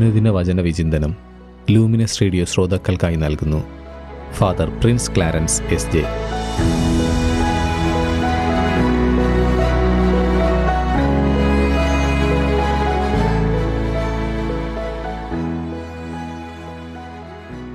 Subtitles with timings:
[0.00, 1.14] അനുദിന വചന വിചിന്തനം
[1.70, 3.64] ലൂമിനസ് റേഡിയോ ശ്രോതാക്കൾക്കായി നൽകുന്നു.
[4.32, 6.02] Father Prince Clarence S J.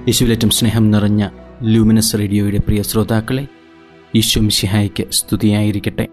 [0.08, 1.30] യേശുവിലേറ്റം സ്നേഹം നിറഞ്ഞ
[1.64, 3.48] ലൂമിനസ് റേഡിയോയുടെ പ്രിയ ശ്രോതാക്കളെ
[4.16, 6.08] ഈശോ മിശിഹായ്ക്ക് സ്തുതിയായിരിക്കട്ടെ.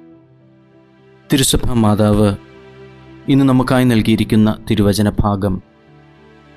[1.32, 2.36] തിരുസഭ മാതാവ്
[3.28, 5.71] ഇന്ന് നമുക്കായി നൽകിയിരിക്കുന്ന തിരുവചന ഭാഗം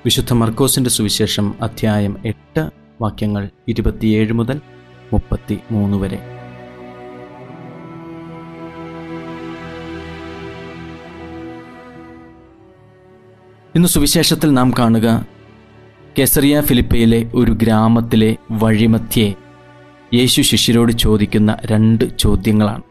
[0.06, 2.70] വിശുദ്ധ മർക്കോസിന്റെ സുവിശേഷം അധ്യായം എട്ട്
[3.02, 4.60] വാക്യങ്ങൾ ഇരുപത്തിയേഴ് മുതൽ
[5.12, 6.18] മുപ്പത്തി മൂന്ന് വരെ.
[13.74, 15.26] ഇന്ന് സുവിശേഷത്തിൽ നാം കാണുക
[16.18, 19.34] കെസറിയ ഫിലിപ്പയിലെ ഒരു ഗ്രാമത്തിലെ വഴിമധ്യേ
[20.14, 22.82] യേശു ശിഷ്യരോട് ചോദിക്കുന്ന രണ്ട് ചോദ്യങ്ങളാണ്.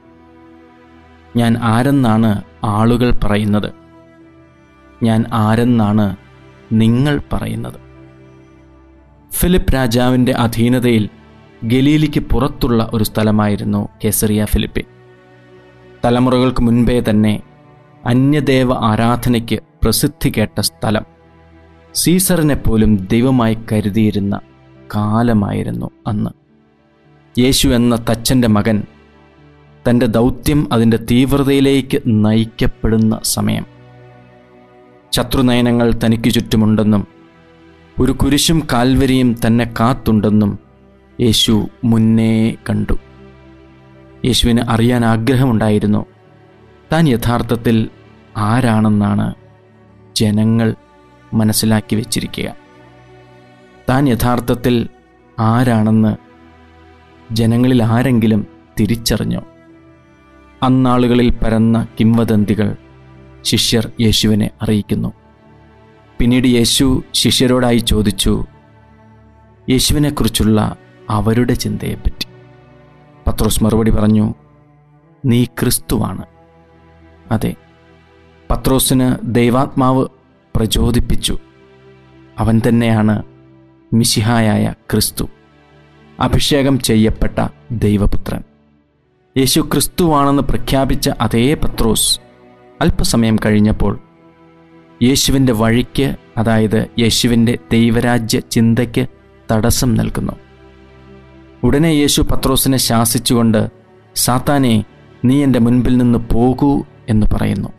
[1.35, 3.73] ഞാൻ ആരെന്നാണ് ആളുകൾ പറയുന്നത്?
[5.03, 6.24] ഞാൻ ആരെന്നാണ്
[6.71, 7.85] നിങ്ങൾ പറയുന്നത്.
[9.33, 11.09] ഫിലിപ്പ് രാജാവിന്റെ അധീനതയിൽ
[11.63, 14.85] ഗലീലിക്ക് പുറത്തുള്ള ഒരു സ്ഥലമായിരുന്നു കേസറിയ ഫിലിപ്പി.
[16.05, 17.41] തലമുറകൾക്ക് മുൻപേ തന്നെ
[18.05, 21.05] അന്യദേവ ആരാധനയ്ക്ക് പ്രസിദ്ധി കേട്ട സ്ഥലം
[21.93, 24.39] സീസറിനെ പോലും ദൈവമായി കരുതിയിരുന്ന
[24.95, 26.29] കാലമായിരുന്നു അന്ന്.
[27.39, 28.83] യേശു എന്ന തച്ചന്റെ മകൻ
[29.89, 33.74] തന്റെ ദൗത്യം അതിന്റെ തീവ്രതയിലേക്ക് നയിക്കപ്പെടുന്ന സമയം.
[35.15, 37.07] ശത്രുനയനങ്ങൾ തനിക്ക് ചുറ്റുമുണ്ടെന്നും
[37.99, 40.59] ഒരു കുരിശും കാൽവരിയും തന്നെ കാത്തുണ്ടെന്നും
[41.21, 42.93] യേശു മുന്നേ കണ്ടു.
[44.25, 46.05] യേശുവിന് അറിയാൻ ആഗ്രഹമുണ്ടായിരുന്നു
[46.91, 47.89] താൻ യഥാർത്ഥത്തിൽ
[48.37, 49.35] ആരാണെന്നാണ്
[50.15, 50.75] ജനങ്ങൾ
[51.33, 52.55] മനസ്സിലാക്കി വച്ചിരിക്കുക.
[53.89, 54.87] താൻ യഥാർത്ഥത്തിൽ
[55.39, 56.15] ആരാണെന്ന്
[57.31, 58.47] ജനങ്ങളിൽ ആരെങ്കിലും
[58.79, 59.43] തിരിച്ചറിഞ്ഞോ?
[60.63, 62.75] അന്നാളുകളിൽ പരന്ന കിംവദന്തികൾ
[63.45, 65.13] ശിഷ്യർ യേശുവിനെ അറിയിക്കുന്നു.
[66.19, 68.45] പിന്നീട് യേശു ശിഷ്യരോടായി ചോദിച്ചു
[69.69, 70.75] യേശുവിനെക്കുറിച്ചുള്ള
[71.09, 72.27] അവരുടെ ചിന്തയെപ്പറ്റി?
[73.27, 74.33] പത്രോസ് മറുപടി പറഞ്ഞു
[75.25, 76.25] നീ ക്രിസ്തുവാണ്.
[77.31, 77.55] അതെ
[78.51, 80.07] പത്രോസിന് ദൈവാത്മാവ്
[80.55, 81.37] പ്രചോദിപ്പിച്ചു.
[82.39, 83.23] അവൻ തന്നെയാണ്
[83.93, 85.29] മിശിഹായായ ക്രിസ്തു
[86.19, 88.43] അഭിഷേകം ചെയ്യപ്പെട്ട ദൈവപുത്രൻ.
[89.37, 92.19] യേശു ക്രിസ്തുവാണെന്ന് പ്രഖ്യാപിച്ച അതേ പത്രോസ്
[92.81, 93.99] അല്പസമയം കഴിഞ്ഞപ്പോൾ
[95.03, 99.07] യേശുവിന്റെ വഴിക്ക് അതായത് യേശുവിന്റെ ദൈവരാജ്യ ചിന്തയ്ക്ക്
[99.51, 100.31] തടസ്സം നൽകുന്നു
[101.63, 103.71] ഉടനെ യേശു പത്രോസിനെ ശാസിച്ചുകൊണ്ട്
[104.15, 104.85] സാത്താനെ
[105.25, 107.69] നീ എന്റെ മുൻപിൽ നിന്ന് പോകൂ എന്ന് പറയുന്നു.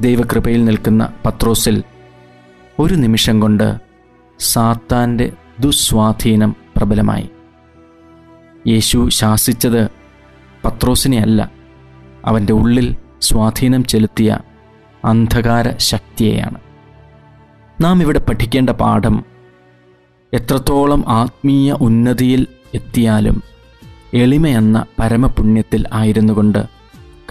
[0.00, 1.82] ദൈവകൃപയിൽ നിൽക്കുന്ന പത്രോസിൽ
[2.78, 3.76] ഒരു നിമിഷം കൊണ്ട്
[4.38, 7.30] സാത്താന്റെ ദുസ്വാധീനം പ്രബലമായി.
[8.66, 9.88] യേശു ശാസിച്ചത്
[10.64, 11.52] പത്രോസിനെ അല്ല
[12.24, 14.38] അവന്റെ ഉള്ളിൽ സ്വാധീനം ചെലുത്തിയ
[15.04, 16.58] അന്ധകാര ശക്തിയെയാണ്.
[17.80, 19.24] നാം ഇവിടെ പഠിക്കേണ്ട പാഠം
[20.34, 23.42] എത്രത്തോളം ആത്മീയ ഉന്നതിയിൽ എത്തിയാലും
[24.14, 26.66] എളിമയെന്ന പരമപുണ്യത്തിൽ ആയിരുന്നുകൊണ്ട്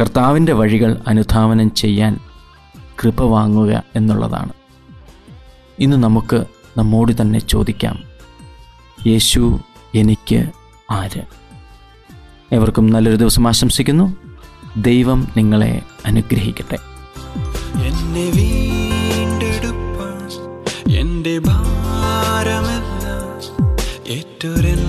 [0.02, 2.20] കർത്താവിന്റെ വഴികൾ അനുധാവനം ചെയ്യാൻ
[3.04, 4.54] കൃപ വാങ്ങുക എന്നുള്ളതാണ്.
[5.80, 6.46] ഇന്ന് നമുക്ക്
[6.78, 8.00] നമ്മോട് തന്നെ ചോദിക്കാം
[9.08, 9.60] യേശു
[9.96, 10.46] എനിക്ക്
[10.92, 11.22] ആര്?
[12.52, 14.21] എവർക്കും നല്ലൊരു ദിവസം ആശംസിക്കുന്നു.
[14.78, 16.78] ദൈവം നിങ്ങളെ അനുഗ്രഹിക്കട്ടെ.
[17.86, 18.32] എന്നെ
[21.00, 23.22] എന്റെ ഭാരമെല്ലാം
[24.08, 24.82] ഏറ്റൊരൻ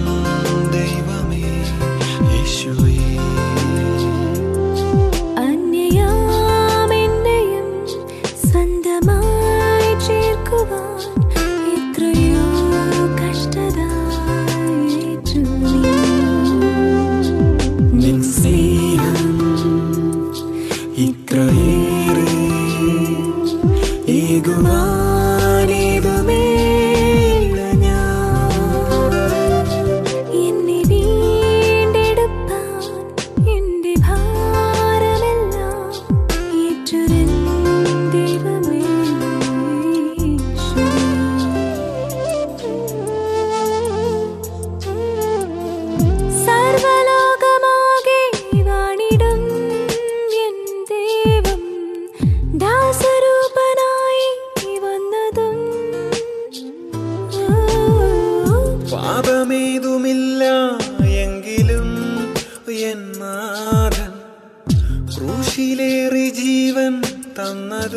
[24.43, 25.02] 够吗？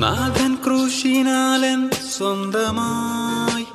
[0.00, 3.66] നാഥൻ ക്രൂശിനാലൻ സ്വന്തമായി.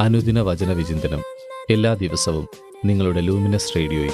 [0.00, 1.33] അനുദിന വചന വിചിന്തനം
[1.70, 2.48] എല്ലാ ദിവസവും
[2.84, 4.12] നിങ്ങളുടെ ലൂമിനസ് റേഡിയോയിൽ.